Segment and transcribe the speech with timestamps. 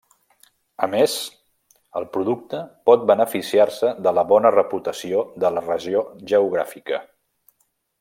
[0.85, 1.17] A més,
[2.01, 7.05] el producte pot beneficiar-se de la bona reputació de la regió geogràfica.